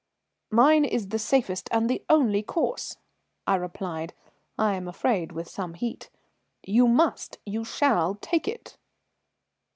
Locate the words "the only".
1.87-2.41